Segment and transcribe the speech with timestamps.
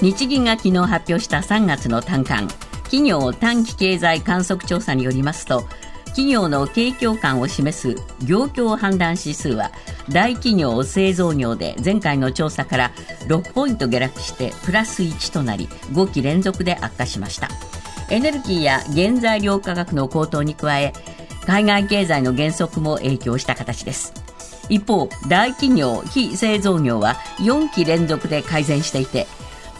[0.00, 2.42] 日銀が昨日発表した3月の単価
[2.84, 5.64] 企業短期経済観測調査によりますと
[6.06, 9.72] 企業の景況感を示す業況判断指数は
[10.08, 12.92] 大企業製造業で前回の調査から
[13.26, 17.48] 6ポイント下落してプラス1となり5期連続で悪化しました。
[18.10, 20.92] エネルギーや原材料価格の高騰に加え
[21.46, 24.14] 海外経済の減速も影響した形です。
[24.70, 29.26] 一方大企業非製造業は4期連続で改善していて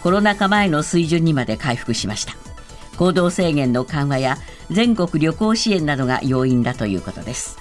[0.03, 2.35] コロナ禍前の水準にまで回復しました。
[2.97, 4.39] 行動制限の緩和や
[4.71, 7.59] 全国旅行支援などが要因だということです。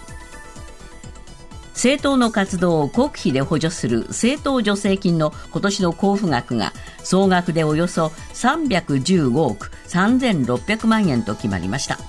[1.74, 6.74] 政党の活動を国費で補助する政党助成金の今年の交付額が
[7.04, 12.00] 総額でおよそ315億3600万円と決まりました。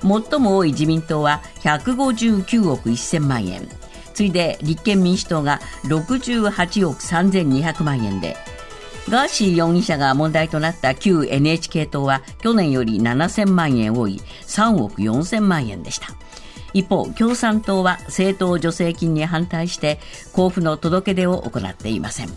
[0.00, 3.68] 最も多い自民党は159億1000万円。
[4.14, 8.36] 次いで立憲民主党が68億3200万円で
[9.10, 16.06] ガーシー容疑者が問題となった旧 NHK 党は去年より7000万円多い3億4000万円でした。
[16.72, 22.28] 一方共産党は政党助成金に反対して交付の届け出を行っていません。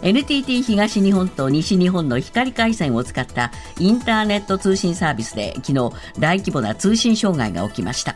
[0.00, 8.14] NTT 東日本と西日本の光回線を使ったインターネット通信サービスで昨日大規模な通信障害が起きました。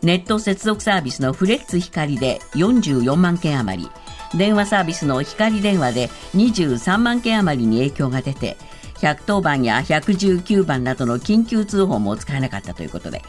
[0.00, 3.90] ネット接続サービスのフレッツ光で44万件余り。
[4.34, 8.56] 電話サービスの光電話で23万件余りに影響が出て
[9.00, 13.22] 110番や119番などの緊急通報も使えなかったということで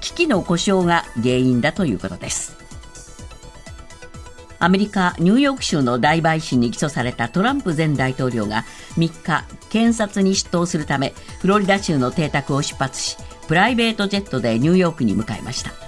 [0.00, 2.64] 機器の故障が原因だということです。
[4.64, 8.64] アメリカ・ニューヨーク州の大陪審に起訴されたトランプ前大統領が
[8.96, 15.83] 3日検察に出頭するためフロリダ州の邸宅を出発しプライベートジェットでニューヨークに向かいました。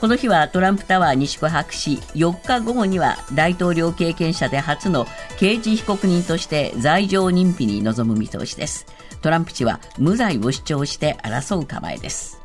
[0.00, 5.06] この日はトランプタワーに宿泊し4日午後には大統領経験者で初の
[5.38, 8.86] 刑事被告人として罪状認否に臨む見通しです。
[9.22, 12.40] トランプ氏は無罪を主張して争う構えです。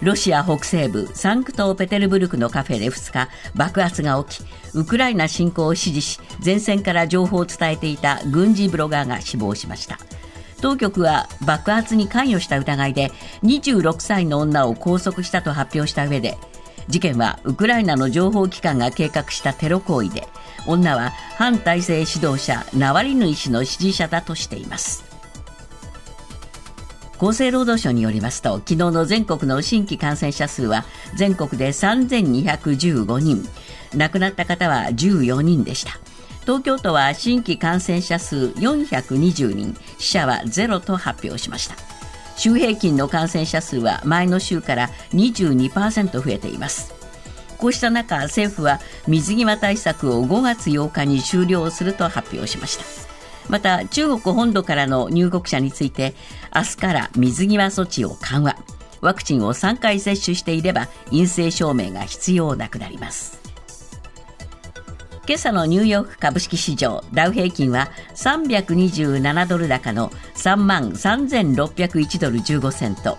[0.00, 9.98] ロシア北西部サンクトペテルブルクのカフェで2日爆発が起きウクライナ侵攻を支持し前線から情報を伝えていた軍事ブロガーが死亡しました。
[10.64, 16.38] 当局は爆発に関与した疑いで26歳の女を拘束したと発表した上で
[16.88, 20.26] 事件はウクライナの情報機関が計画したテロ行為で
[20.66, 25.04] 女は反体制指導者ナワリヌイ氏の支持者だとしています。
[27.18, 33.46] 厚生労働省によりますと昨日の全国の新規感染者数は全国で3215人。
[33.94, 36.03] 亡くなった方は14人でした。
[36.44, 41.76] 東京都は新規感染者数420人死者はゼロと発表しました。
[42.36, 46.92] 週平均の感染者数は前の週から22%増えています。
[47.58, 52.84] こうした中政府は水際対策を5月8日に終了すると発表しました。
[53.48, 56.14] また中国本土からの入国者について
[56.54, 58.56] 明日から水際措置を緩和。
[59.00, 63.43] ワクチンを3回接種していれば陰性証明が必要なくなります。
[65.26, 73.16] 今朝のニューヨーク株式市場ダウ平均は327ドル高の3万3601ドル15セント。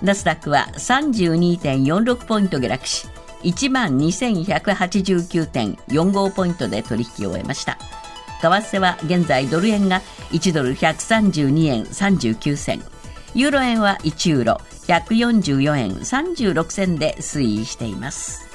[0.00, 3.08] ナスダックは32.46ポイント下落し
[3.42, 7.78] 1万2189.45ポイントで取引を終えました。
[8.40, 12.80] 為替は現在ドル円が1ドル132円39銭
[13.34, 18.49] ユーロ円は1ユーロ144円36銭で推移しています。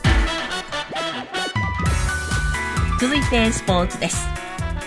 [2.97, 4.25] 続いてスポーツです。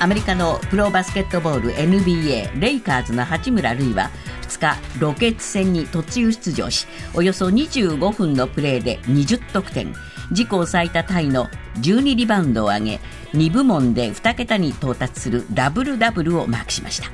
[0.00, 4.10] アメリカのプロバスケットボール NBA レイカーズの八村塁は
[4.42, 9.92] 2日ロケッツ戦に途中出場しおよそ25分のプレーで20得点。
[10.30, 11.48] 自己最多タイの
[11.80, 13.00] 12リバウンドを上げ
[13.34, 17.10] 2部門で2桁に到達するダブルダブルをマークしました。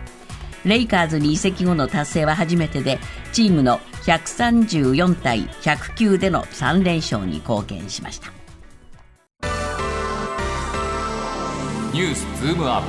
[0.64, 3.00] レイカーズに移籍後の達成は初めてで
[3.32, 8.43] チームの134対109での3連勝に貢献しました。
[11.94, 12.82] ニュースズームアッ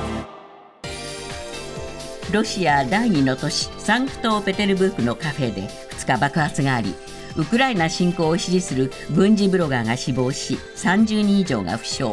[2.28, 2.32] プ。
[2.32, 5.60] ロシア第2の都市サンクトペテルブルクのカフェで
[5.90, 6.92] 2日爆発があり
[7.36, 12.06] ウクライナ侵攻を支持する軍事ブロガーが死亡し30人以上が負傷。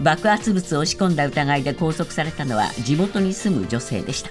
[0.00, 4.30] 爆発物を仕込んだ疑いで拘束されたのは地元に住む女性でした。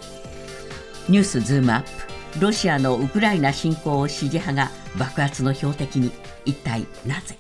[1.08, 2.42] ニュースズームアップ。
[2.42, 6.12] ロシアのウクライナ侵攻を支持派が爆発の標的に
[6.46, 7.38] 一体なぜ？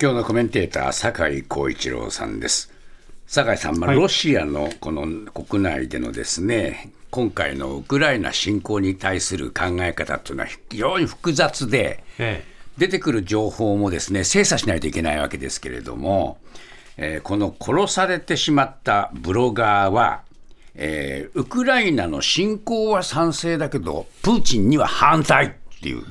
[0.00, 2.74] 今日のコメンテーター酒井光一郎さんです。
[3.26, 16.38] 酒井さん、まあ、ロシアのこの国内でのですね、今回のウクライナ侵攻に対する考え方というのは非常に複雑で、ええ、出てくる情報もですね精査しないといけないわけですけれども、
[16.96, 20.22] えーこの殺されてしまったブロガーは、
[20.74, 25.50] えーウクライナの侵攻は賛成だけど、プーチンには反対っ
[25.82, 26.04] ていう、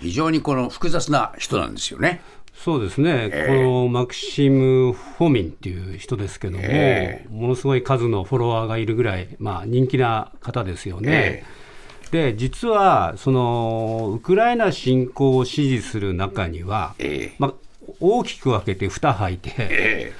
[0.00, 2.22] 非常にこの複雑な人なんですよね。
[2.62, 3.46] そうですね、ええ。
[3.46, 11.44] このマクシム・フォミンっていう人ですけども、えものすごい数のフォロワーがいるぐらい、まあ、人気な方ですよね。
[12.10, 17.36] で実はそのウクライナ侵攻を支持する中には、ええ。
[17.38, 17.54] まあ、
[17.98, 20.12] 大きく分けて2派いて、え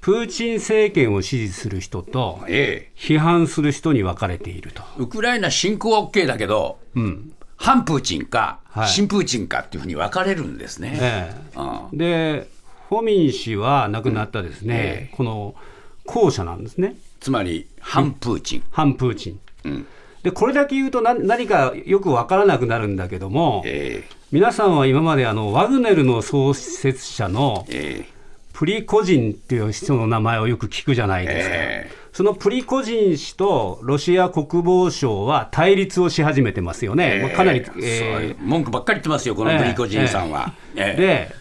[0.00, 2.98] プーチン政権を支持する人とええ。
[2.98, 4.82] 批判する人に分かれていると。
[4.98, 8.88] ウクライナ侵攻は OK だけど、うん反プーチンか、はい。
[8.88, 10.98] 新プーチンかっていうふうに分かれるんですね。
[11.00, 11.58] ええ。
[11.58, 11.96] うん。
[11.96, 12.46] で
[12.90, 15.54] フォミン氏は亡くなったですね、ええこの
[16.04, 18.62] 後者なんですね、つまり反プーチン。
[18.70, 19.40] 反プーチン。
[19.64, 19.86] うん。
[20.22, 28.14] でこれだけ言うとな何かよく分からなくなるんだけども、え皆さんは今まであのワグネルの創設者のええ。
[28.52, 31.54] プリコジンっていう人の名前をよく聞くじゃないですか。
[31.56, 40.54] えそのプリコジン氏とロシア国防省は対立をし始めてますよね、えまあかなり、えー文句ばっかり言ってますよ、このプリコジンさんは。
[40.76, 41.00] ええ。
[41.00, 41.34] で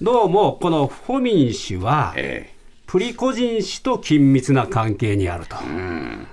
[0.00, 2.48] どうもこのフォミン氏は、え
[2.86, 5.56] プリコジン氏と緊密な関係にあると。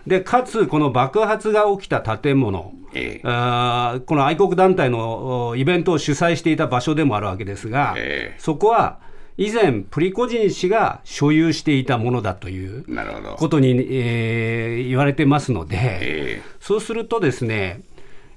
[0.06, 3.22] でかつ、この爆発が起きた建物、ええ。
[3.24, 8.40] あーこの愛国団体のおイベントを主催していた場所でもあるわけですが、ええ。
[8.40, 9.00] そこは
[9.38, 13.36] 以前、プリコジン氏が所有していたものだというなるほど。
[13.36, 17.82] ことに、えー言われてますので、えそうするとですね、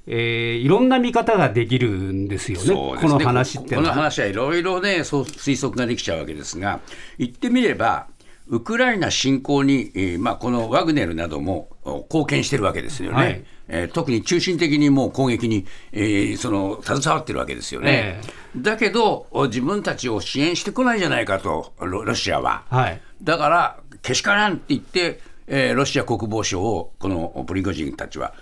[0.06, 3.90] えーいろんな見方ができるんですよね、ねこの話ってこの。
[3.92, 6.80] 話はいろいろね、そう推測ができちゃうわけですが、
[7.18, 8.06] 言ってみれば、
[8.50, 13.16] ウクライナ侵攻に、えーまあ、このワグネルなどもお貢献してるわけですよね。
[13.16, 18.20] はいえー特に中心的にもう攻撃に、えーその携わってるわけですよね。
[18.20, 22.64] えだけど、お自分たちを支援してこないじゃないかと、ロロシアは。
[22.68, 28.34] はいだから、けしからんって言って、えーロシア国防省を、このプリゴジンたちは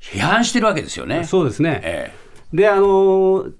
[0.00, 1.24] 批判してるわけですよね。
[1.24, 1.80] そうですね。
[1.84, 2.12] え
[2.54, 3.52] で、あのー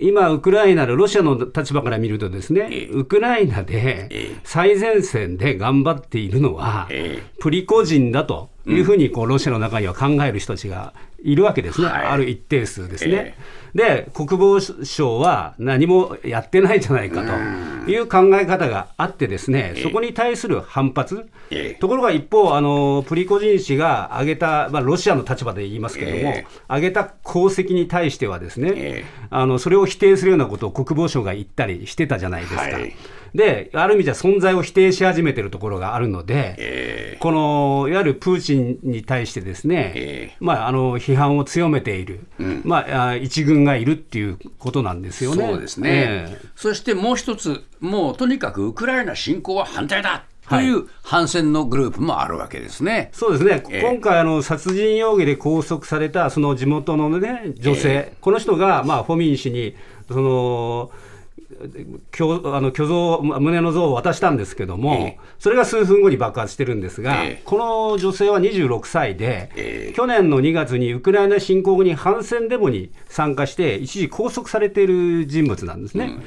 [0.00, 2.86] 今、ウクライナのロシアの立場から見ると、ですね、ええ。
[2.88, 4.36] ウクライナでええ。
[4.42, 7.22] 最前線で頑張っているのは、ええ。
[7.38, 10.92] プリコジンだというふうにこうロシアの中には考える人たちが
[11.22, 12.06] いるわけですね、はい。
[12.06, 13.14] ある一定数ですね。
[13.14, 13.34] え
[13.76, 17.32] で、国防省は何もやってないじゃないかと
[17.86, 21.78] いう考え方があって、ですねそこに対する反発、ええ。
[21.80, 26.46] ところが一方、あのプリコジン氏が挙げた、まあ、ロシアの立場で言いますけれども、ええ。
[26.68, 29.26] 挙げた功績に対しては、ですね、ええ。
[29.30, 32.62] あのそれを否定するようなことを国防省が言ったりしてたじゃないですか。
[32.62, 32.94] はい
[33.36, 42.26] で、ある意味じゃ存在を否定し始めてるところがあるので、えこのいわゆるプーチンに対してですね、えまあ、あの批判を強めている、
[42.64, 45.46] まあ、あ一軍がいるっていうことなんですよね。
[45.46, 46.48] そうですね、ええ。
[46.56, 53.10] そしてもう一つ、もうとにかくウクライナ侵攻は反対だという反戦のグループもあるわけですね。
[53.12, 53.82] そうですね、ええ。
[53.82, 58.16] 今回あの、殺人容疑で拘束されたその地元の、ね、女性、え。
[58.20, 59.74] この人が、まあ、フォミン氏に
[60.08, 60.90] その
[62.16, 65.18] 胸あの虚像、胸の像を渡したんですけども、ええ。
[65.38, 67.42] それが数分後に爆発してるんですが、ええ。
[67.44, 67.58] こ
[67.92, 69.92] の女性は26歳で、ええ。
[69.94, 76.18] 去年の2月にウクライナ侵攻後に反戦デモに参加して、一時拘束されている人物なんですね。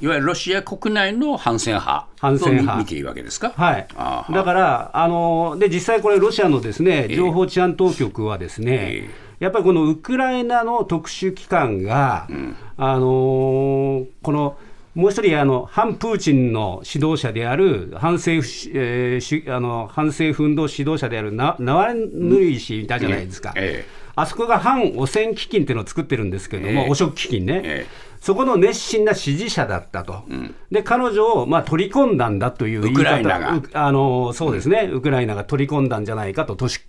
[0.00, 2.72] いいわゆるロシア国内の反戦派反戦派。
[2.74, 3.52] と見ていいわけですか？
[3.56, 3.86] はい。
[4.32, 12.28] だからあので、実際これ、ロシアのですね情報治安当局は、ですね、えやっぱりこのウクライナの特殊機関が、
[12.76, 14.56] あのこの
[14.94, 23.52] もう一人あの、反プーチンの指導者である、反政府,、えーしあの反政府運動指導者であるナナワリヌイ氏いたじゃないですか。
[23.56, 23.84] え
[24.16, 26.90] あそこが反汚染基金っていうのを作ってるんですけれども、ええ。
[26.90, 28.14] 汚職基金ね、ええ。
[28.20, 30.22] そこの熱心な支持者だったと、
[30.70, 33.00] で彼女をまあ取り込んだんだという言い方。
[33.00, 33.56] ウクライナが。
[33.56, 36.82] うあのそうですね、ウクライナが取り込んだんじゃないかと、特殊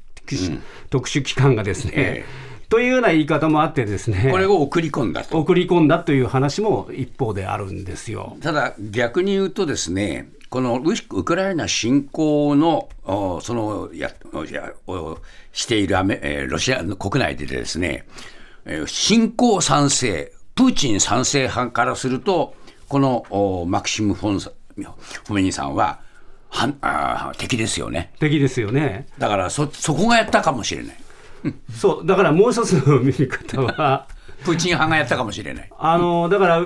[0.89, 2.25] 特殊機関がですね、え
[2.69, 5.37] というような言い方もあって、ですねこれを送り込んだと。
[5.37, 8.37] 送り込んだという話も一方であるんですよ。
[8.41, 14.11] ただ逆に言うとですね、このウウクライナ侵攻のおそのや
[15.53, 18.05] しているアメ、えーロシアの国内でですね、
[18.65, 22.55] えー侵攻賛成、プーチン賛成派からすると、
[22.87, 25.99] このおマクシム・フォンサフォメニさんは
[26.55, 28.11] はんあー敵ですよね。
[28.19, 29.07] 敵ですよね。
[29.17, 30.97] だからそそこがやったかもしれない。
[31.69, 34.07] そうだからもう一つの見方は
[34.45, 35.69] プーチン派がやったかもしれない。
[35.77, 36.61] あのだから、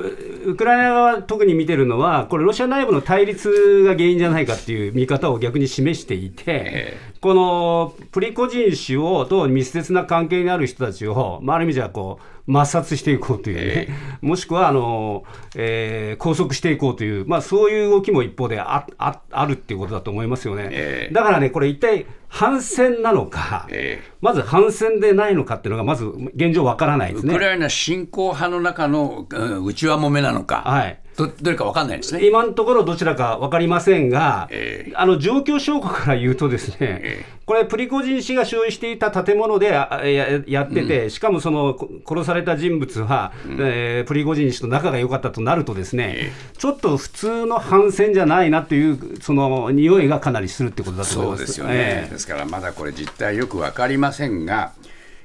[0.45, 13.89] ウウクライナ側、特に見てるのは、これ、ロシア内部の対立が原因じゃないかっていう見方を逆に示していて、えこのプリコジン氏をと密接な関係にある人たちを、まあ、ある意味じゃこう、抹殺していこうというね、
[14.21, 15.23] もしくはあの、
[15.55, 20.69] えー拘束していこうという、まあ、そういう動きも一方であああるっていうことだと思いますよね。
[20.71, 21.13] ええ。
[21.13, 26.05] だからね、これ、一体反戦なのか、えまず反戦でないのかっていうのが、まず
[26.35, 27.33] 現状わからないですね。
[27.33, 30.99] ウクライナ侵攻派の中のうん内輪もめなのか、はい。
[31.19, 32.25] どどれか分かんないですね。
[32.25, 34.93] 今のところどちらか分かりませんが、ええ。
[34.95, 51.39] あの状況証拠から言うと、ですね、えこれ、プリゴジン氏が所有していた建物であややってて、しかもそのこ殺された人物は、えープリゴジン氏と仲が良かったとなると、ですね、えちょっと普通の反戦じゃないなという、その匂いがかなりするってことだと思います。
[51.39, 52.13] そうですよね、ええ。
[52.13, 54.71] ですからまだこれ、実態よく分かりませんが、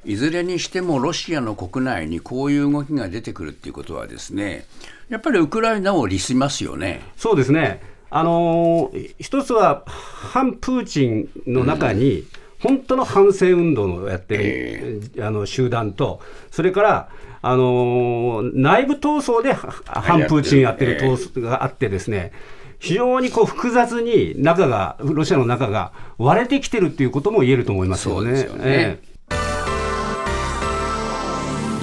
[0.05, 4.67] いずれにしてもロシアの国内にこういう動きが出てくるっていうことは、ですね
[5.09, 7.03] やっぱりウクライナを利しますよね。
[7.17, 7.81] そうですね、
[8.11, 12.25] あのー一つは反プーチンの中に、
[12.61, 16.21] 本当の反戦運動をやってる、あの集団と、
[16.51, 17.09] それから、
[17.43, 20.99] あのー内部闘争では反プーチンやってる。
[21.01, 22.33] 闘争があってですね、
[22.79, 28.31] 非常にこう複雑に中が、ロシアの中が割れてきてるっていうことも言えると思いますよね。
[28.31, 28.63] そうですよね。
[28.65, 29.14] ええ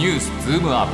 [0.02, 0.88] ニュースズームアッ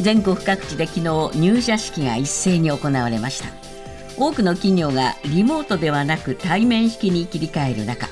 [0.00, 3.50] 全国各地で昨日入社式が一斉に行われました。
[4.16, 8.06] 多くの企業がリモートではなく対面式に切り替える中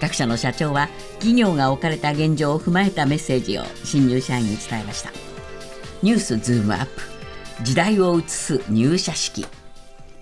[0.00, 5.10] 各社の社長は企業が置かれた現状を踏まえたメッセージを新入社員に伝えました。
[6.02, 7.02] ニュースズームアップ。
[7.62, 9.46] 時代を映す入社式。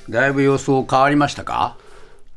[0.09, 1.77] だいぶ様相変わりましたか？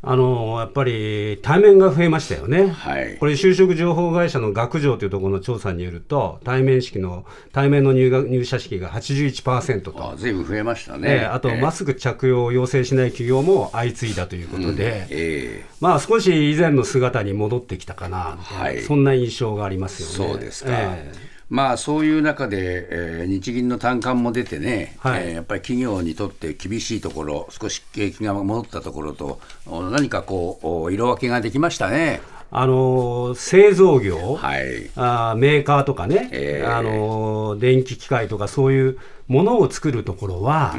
[0.05, 3.17] あのやっぱり対面が増えましたよね、はい。
[3.19, 11.09] これ、就職情報会社の学情というところの調査によると、対面式の対面の入学入社式が81%と、あずいぶん増えましたね。
[11.09, 11.61] ええあと、ええ。
[11.61, 18.81] マスク着用を要請しない企業も相次いだということで、えまあ、少し以前の姿に戻ってきたかなはい。
[18.81, 20.33] そんな印象がありますよね。
[20.33, 25.27] そうですか、ええまあそういう中で、えー日銀の短観も出てね、はい。
[25.27, 32.21] えーやっぱり企業にとって厳しいところ、少し景気が戻ったところと、お何かこう、お色分けができましたね。
[32.49, 34.89] あの製造業、はい。
[34.95, 40.75] あーメーカーとかね、ええあの電気機械とかそういうものを作るところは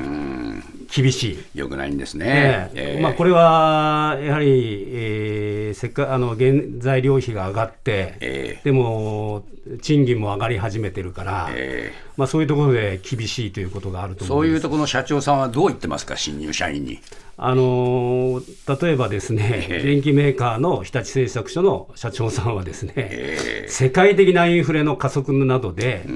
[0.95, 1.59] 厳しい。
[1.59, 2.71] よくないんですね。
[2.75, 2.93] え。
[2.95, 2.99] ええ。
[3.01, 9.45] ーまあ、これはやはり、えーせっかあの原材料費が上がって、えでも
[9.83, 14.39] 賃金も上がり始めてるから、えまあ、そういうところで厳しいということがあるとそ。
[14.41, 17.01] ういうところの社長さんはどう言ってますか、新入社員に。
[17.37, 19.83] あのー例えばですね、ええ。
[19.83, 26.07] 電機メーカーの日立製作所の社長さんはですね、え世界的なインフレの加速などで、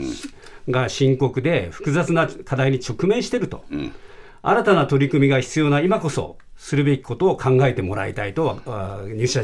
[0.69, 3.65] が深刻で複雑な課題に直面していると、
[4.43, 9.43] 新たな取り組みが必要な今こそするべきことを考えてもらいたいとあ入社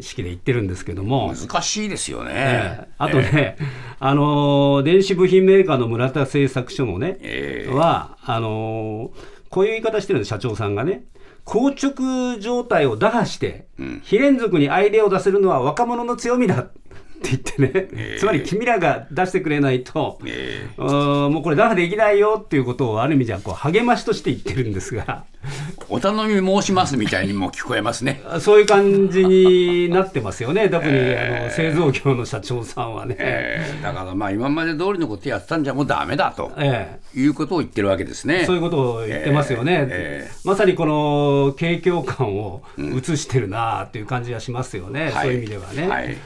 [0.00, 1.32] 式で言ってるんですけども。
[1.34, 2.32] 難しいですよね。
[2.34, 3.56] ええあとね、
[4.00, 11.04] あのー電子部品メーカーの村田製作所もね、ええはあのーこういう言い方してるんです、社長さんがね。
[11.44, 13.68] 硬直状態を打破して、
[14.02, 16.66] 非連続にアイデアを出せるのは若者の強みだ
[17.16, 25.24] って言ってね、つまり君らが出してくれないと、えうーんもうこれ打破できないよっていうことをある意味じゃこう励ましとして言ってるんですが、
[25.88, 28.20] お頼み申しますみたいにも聞こえますね。
[28.40, 33.16] そういう感じになってますよね、特に、あの製造業の社長さんはね。
[33.18, 36.52] えーだからまあ今まで通りのことやったんじゃもうダメだと。
[36.56, 37.20] ええ。
[37.20, 38.44] いうことを言ってるわけですね。
[38.44, 40.30] そういうことを言ってますよね、ええ。
[40.44, 45.12] まさにこの景況感を映してるなっていう感じがしますよね、はい。
[45.12, 45.88] そういう意味ではね。
[45.88, 46.16] はい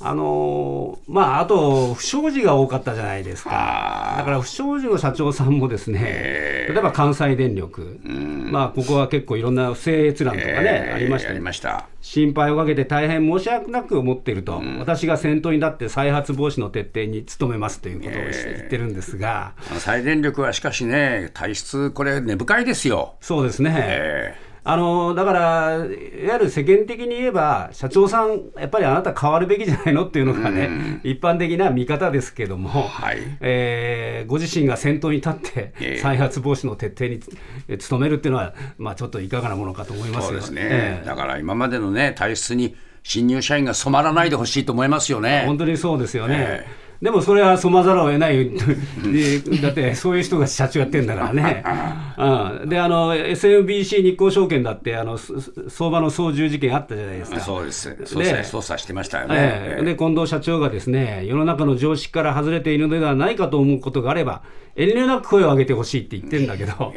[0.00, 6.72] あのーまあ、あと、不祥事が多かったじゃないですあか、ーだから不祥事の社長さんもですね、ええ。
[6.72, 11.08] 例えば関西電力、まあ、ここは結構いろんな不正閲覧とかね、えーあり
[11.40, 11.86] ました。
[12.00, 18.30] 心配をかけて大変申し訳なく思っていると、私が先頭になって再発防止の徹底に努めますということを言
[18.66, 23.14] ってるんですが、再電力はしかしね、体質、これ、根深いですよ。
[23.20, 24.34] そうですね。
[24.66, 25.86] えあのだから、いわ
[26.34, 33.18] ゆる世間的に言えば、社長さん、やっぱりあなた変わるべきじゃないのっていうのがね、一般的な見方ですけども、はい。
[33.40, 37.20] えーご自身が先頭に立ってええ、再発防止の徹底に
[37.68, 40.40] え努めるっていうのは、まあ、ちょっといかがなものかと思いますよ。
[40.40, 41.06] ね、ええ。
[41.06, 45.44] だから今までのね、体質に新入社員が染まらないでほしいと思いますよね。
[45.46, 46.36] 本当にそうですよね。
[46.38, 46.66] え
[47.04, 48.48] でもそれは染まざるを得ない、
[49.12, 51.62] でだってそういう人が社長やってるんだからね、
[52.62, 55.34] うん、であの SMBC 日興証券だってあのす
[55.68, 57.40] 相場の操縦事件あったじゃないですか。
[57.40, 57.90] そうです。
[57.90, 59.84] 捜査捜査してましたよね、ええ。
[59.84, 64.40] で近藤社長がですね世の中の常識から外れているのではないかと思うことがあれば
[64.76, 66.92] 遠慮なく声を上げてほしいって言ってるんだけど、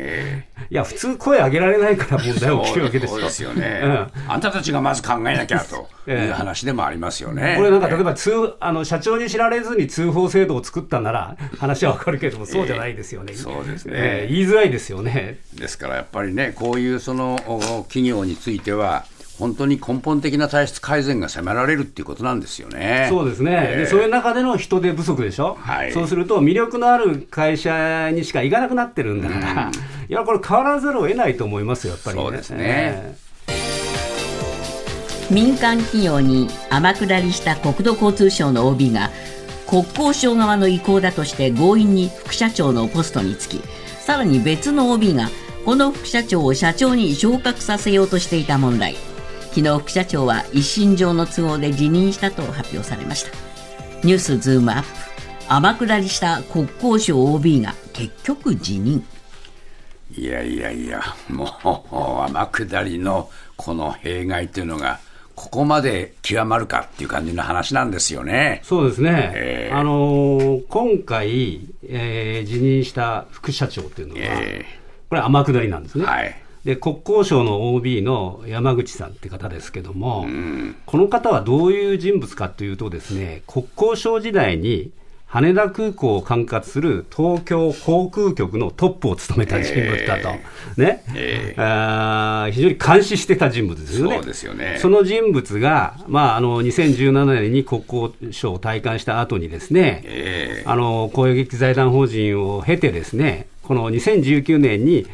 [0.69, 3.17] いや普通声上げられないから問題起きるわけですよ。
[3.17, 7.55] そうですよね、うんあんたたちがまず考えなきゃという話でもありますよね。
[7.57, 13.33] これなんか例えば通あの社長に知られずに通報制度を作ったなら話はわかるけれどもそうじゃないですよね。
[13.33, 15.39] そうですねええ言いづらいですよね。
[15.53, 19.05] ですからやっぱりね、こういうそのお企業については、
[19.39, 23.07] 本当に根本的な体質改善が迫られるっていうことなんですよね。
[23.09, 25.91] そうですね、でそういう中での人手不足でしょ、はい。
[25.91, 29.71] そうすると魅力のある会社にしか行かなくなってるんだから、
[30.09, 33.17] いや、これ、変わらざるを得ないと思いますよ、やっぱり、そうですね。
[35.29, 39.09] 民間企業に天下りした国土交通省の OB が
[39.67, 43.61] 国交省側の意向だとして強引に副社長のポストにつき
[43.99, 45.27] さらに別の OB が
[45.65, 48.95] この副社長を社長に昇格させようとしていた問題
[49.57, 53.31] 昨日副社長は一身上の都合で辞任したと発表されました。
[54.03, 54.87] ニュースズームアップ。
[55.49, 59.03] 天下りした国交省 OB が結局辞任。
[60.15, 64.99] いやいやいや、もう天下りのこの弊害というのが、
[65.33, 68.61] ここまで極まるかっていう感じの話なんですよね。
[68.63, 69.73] そうですね、ええ。
[69.73, 74.65] あのー今回、えー辞任した副社長っていうのは、え。
[75.09, 76.05] これ、天下りなんですね。
[76.05, 80.27] はいで国交省の OB の山口さんって方ですけども、
[80.85, 84.91] この方はどういう人物かというとですね、国交省時代に
[85.27, 90.29] 羽田空港を管轄する東京航空局のトップを務めた人物だと、
[90.75, 94.15] ね、ええあー非常に監視してた人物ですよね。
[94.17, 94.77] そうですよね。
[94.81, 105.07] その人物が、まあ、あの2017年に国交省を退官した後にですね、えあの公益財団法人を経てですね、この2019年に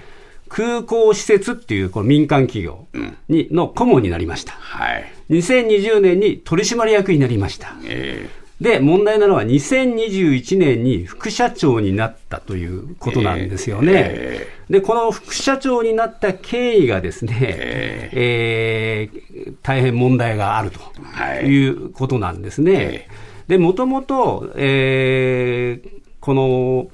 [0.54, 2.86] 空港施設っていうこの民間企業
[3.28, 4.54] に、の顧問になりました。
[4.54, 5.12] はい。
[5.32, 7.76] 2020年に取締役になりました。
[7.86, 8.30] え
[8.62, 13.92] で、問題なのは2021年に副社長になったということなんですよね。
[13.96, 22.74] えで、この副社長になった経緯がですね、ええー大変問題があるとはいいうことなんですね。
[22.76, 23.08] え
[23.48, 26.88] で、もともと、えーこの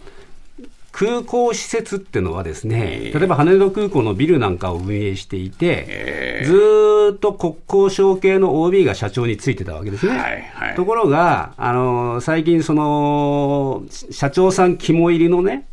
[0.91, 3.17] 空港施設っていうのはですね、ええ。
[3.17, 10.17] 例えば羽田空港のビルなんかを運営していて、えずーっと国交省系の OB が社長についてたわけですね。
[10.17, 10.75] はいはい。
[10.75, 15.67] ところが、あの最近、その社長さん肝入りのね、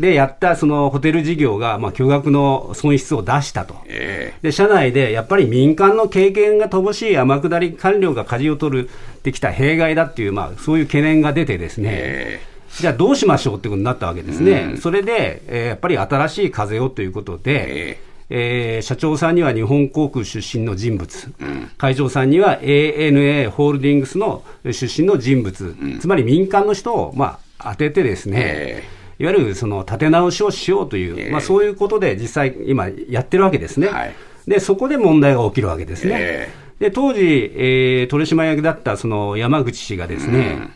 [0.00, 3.76] でやったそのホテル事業が、まあ、巨額の損失を出したと。
[3.86, 12.40] えで社内でやっぱり民間の経験が乏しい天下り官僚が舵を取るってきた弊害だっていう、まあ、そういう懸念が出てですね、え
[12.80, 14.76] じゃあどうしましょうってことになったわけですね。
[14.80, 17.98] それで、えーやっぱり新しい風をということで、え
[18.30, 18.78] え。
[18.80, 21.32] ー社長さんには日本航空出身の人物、
[21.78, 28.84] 会長さんには ANA ホールディングスの出身の人物、つまり民間の人を、まあ、当ててですね、え
[29.18, 31.30] いわゆるその立て直しをしようという、ええ。
[31.30, 33.88] まあ、そういうことで実際、今やってるわけですね。
[33.88, 34.14] はい。
[34.46, 36.14] で、そこで問題が起きるわけですね。
[36.18, 37.20] えで、当時、
[37.56, 40.68] えー取締役だったその山口氏がですね、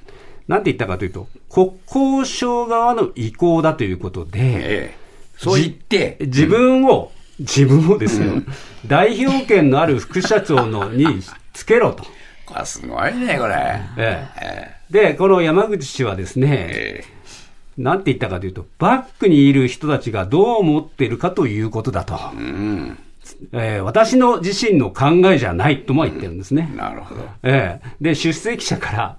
[0.50, 4.94] なんて言ったかというと、国交省側の意向だということで、え
[5.38, 8.32] そう言って、自分を、自分をですよ、
[8.84, 12.02] 代表権のある副社長のにつけろと。
[12.46, 13.80] これすごいね、これ。
[13.96, 17.04] えええで、この山口氏はですね、え
[17.78, 22.18] なんて言ったかというと、バックにいる人たちがどう思っているかということだと。
[22.34, 22.98] うん、
[23.52, 26.72] えー私の自身の考えじゃないとも言ってるんですね。
[26.76, 27.20] なるほど。
[27.44, 29.16] ええで、出席者から、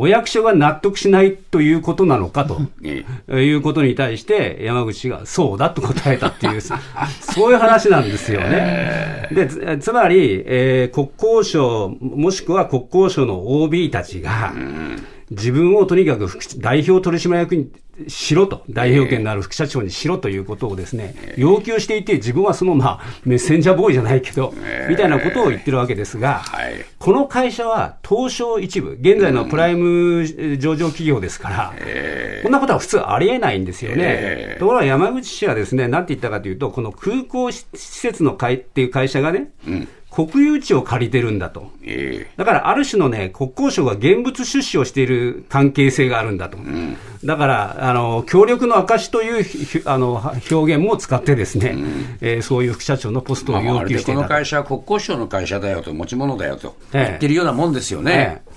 [0.00, 2.60] お役所が納得しないということなのかと。
[3.36, 6.60] いうことに対して、山口氏がそうだと答えたっていう、
[7.20, 9.28] そういう話なんですよね。
[9.32, 14.54] で、つつまり、えー国交省、もしくは国交省の OB たちが、
[15.30, 17.68] 自分をとにかく副代表取締役に
[18.06, 24.54] しろと、代表権のある副社長にしろということをですね、要求していて、自分はその、まあ、メッセンジャーボーイじゃないけど、
[24.88, 26.74] みたいなことを言ってるわけですが、はい。
[26.98, 30.26] この会社は東証一部、現在のプライム
[30.58, 31.74] 上場企業ですから、
[32.42, 33.96] こんなことは普通ありえないんですよね。
[33.98, 34.58] ええ。
[34.58, 39.50] ところが山口氏はですね、なんて言ったかというと、この空港施設の会っていう会社がね、
[40.26, 41.70] 国有地を借りてるんだと。
[41.84, 46.58] えだからある種のね、国交省が現物出資をしている関係性があるんだと。
[47.24, 50.14] だから、あの、協力の証というひあの
[50.50, 51.76] 表現も使ってですね、
[52.20, 54.28] えーそういう副社長のポストをまあ、ま要求していたと。
[54.28, 58.40] 会社は国交省の会社だよと、持ち物だよとええ言ってるようなもんですよね。
[58.42, 58.47] ええ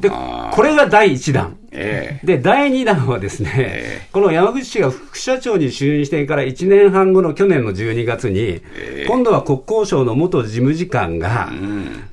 [0.00, 1.58] で、これが第1弾。
[1.70, 8.62] えで、第2弾はですね、この山口氏が副社長に就任してから1年半後の去年の12月に、
[9.06, 11.50] 今度は国交省の元事務次官が、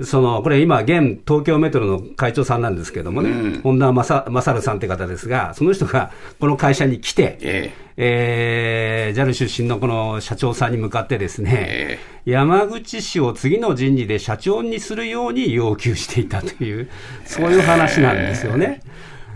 [0.01, 7.85] その、これ今、現東京メトロの会長さんなんですけどもね、本田正正さんって方ですが、その人がこの会社に来て、え。
[7.97, 16.89] えー、JAL 出身のこの社長さんに向かってですね、え山口氏を次の人事で社長にするように要求していたという、
[17.25, 18.81] そういう話なんですよね。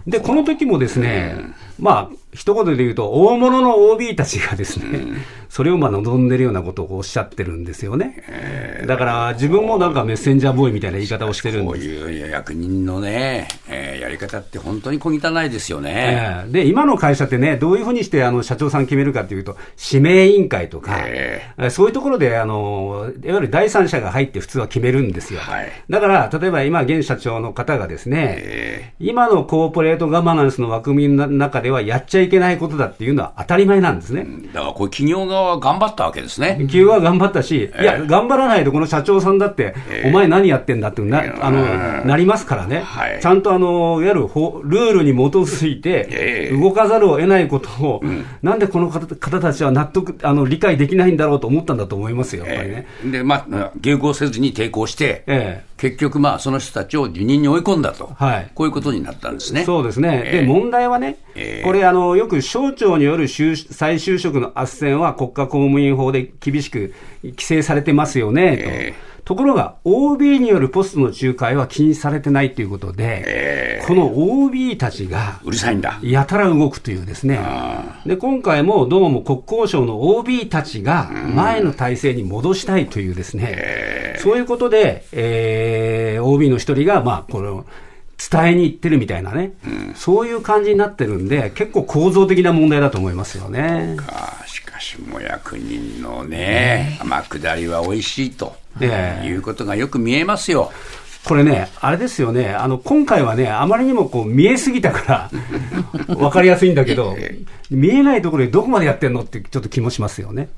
[0.08, 1.36] で、この時もですね、
[1.80, 4.86] まあ、一言で言うと、大物の OB たちがですね、
[5.50, 8.84] それをまあ望んでるようなことをおっしゃってるんですよね。
[8.88, 11.88] だから、自分もなんかメッセンジャーボーイみたいな言い方をしてるんこうです。
[11.88, 16.44] いう役人のね、えーやり方って本当に小汚いですよね。
[16.46, 19.58] ええで、今の会社ってね、どういうふうにしてあの社長さん決めるかというと、
[19.92, 25.40] 指名委員会とか、ええそういうところであの、いわゆる第三者が入って普通は決めるんですよ。
[25.42, 34.22] はいだから、例えば今、現社長の方がですね、え今のコーポレートガバナンスの枠組みの中ではやっちゃいけないことだっていうのは当たり前なんですね。
[34.22, 36.52] ーだからこれ企業側は頑張ったわけですね。
[36.52, 39.76] 企業は頑張ったし、いや、頑張らないと、この社長さんだって、
[40.06, 43.20] お前何やってんだってな,、あのなりますからね、はい。
[43.22, 46.58] ちゃんとあのいわゆる法ルールに基づいてえ、え。
[46.58, 48.04] 動かざるを得ないことを、
[48.42, 52.88] なんでこの方方たちは納得あの、理解できないんだろうと思ったんだと思いますよ、やっぱりね。
[53.04, 58.52] えーで、まあ、迎合せずに抵抗して、え結局、まあ、その人たちを辞任に追い込んだと、はい。
[58.54, 59.64] こういうことになったんですね。
[59.64, 60.42] そうですね、ええ。
[60.42, 61.64] で問題はね、ええ。
[61.64, 68.64] これあの、よく省庁による就再就職の斡旋は国家公務員法で厳しく規制されてますよねと。
[68.66, 68.94] え
[69.30, 76.00] ところが、OB によるポストの仲介は禁止されてないということで、えこの OB たちがうるさいんだ。
[76.02, 77.40] やたら動くというですね、
[78.08, 87.68] で今回もどうも国交省の OB たちが前の体制に戻したいというですね、そういうことで、えー OB の一人が、まあ、この
[88.18, 89.54] 伝えに行ってるみたいなね、
[89.94, 93.96] そういう感じになってるんで、結構構造的な問題だと思いますよね。
[94.08, 100.72] あしかしもう役人のね、天下りは美味しいと、ええいうことがよく見えますよ。
[101.26, 105.30] これね、あれですよね、あの今回はね、あまりにもこう見えすぎたか
[106.08, 107.16] ら、 分かりやすいんだけど、
[107.70, 110.50] 見えないところでどこまでやってんのってちょっと気もしますよね。